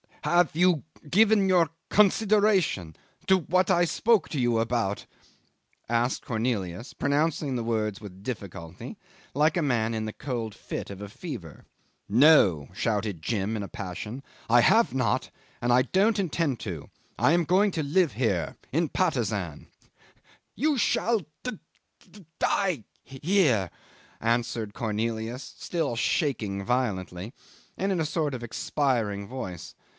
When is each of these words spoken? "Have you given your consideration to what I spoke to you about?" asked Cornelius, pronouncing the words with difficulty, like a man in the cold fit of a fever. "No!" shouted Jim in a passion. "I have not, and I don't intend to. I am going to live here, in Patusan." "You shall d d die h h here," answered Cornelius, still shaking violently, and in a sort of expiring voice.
"Have 0.23 0.51
you 0.55 0.83
given 1.09 1.47
your 1.49 1.69
consideration 1.89 2.95
to 3.25 3.37
what 3.39 3.69
I 3.69 3.85
spoke 3.85 4.29
to 4.29 4.39
you 4.39 4.59
about?" 4.59 5.05
asked 5.89 6.25
Cornelius, 6.25 6.93
pronouncing 6.93 7.55
the 7.55 7.63
words 7.63 8.01
with 8.01 8.23
difficulty, 8.23 8.97
like 9.33 9.57
a 9.57 9.63
man 9.63 9.95
in 9.95 10.05
the 10.05 10.13
cold 10.13 10.53
fit 10.53 10.91
of 10.91 11.01
a 11.01 11.09
fever. 11.09 11.65
"No!" 12.07 12.69
shouted 12.73 13.21
Jim 13.21 13.55
in 13.55 13.63
a 13.63 13.67
passion. 13.67 14.23
"I 14.49 14.61
have 14.61 14.93
not, 14.93 15.31
and 15.59 15.71
I 15.73 15.83
don't 15.83 16.19
intend 16.19 16.59
to. 16.61 16.89
I 17.17 17.33
am 17.33 17.43
going 17.43 17.71
to 17.71 17.83
live 17.83 18.13
here, 18.13 18.57
in 18.71 18.89
Patusan." 18.89 19.67
"You 20.55 20.77
shall 20.77 21.25
d 21.43 21.59
d 22.11 22.25
die 22.39 22.83
h 23.07 23.13
h 23.15 23.19
here," 23.23 23.69
answered 24.19 24.73
Cornelius, 24.75 25.55
still 25.57 25.95
shaking 25.95 26.63
violently, 26.63 27.33
and 27.75 27.91
in 27.91 27.99
a 27.99 28.05
sort 28.05 28.35
of 28.35 28.43
expiring 28.43 29.27
voice. 29.27 29.73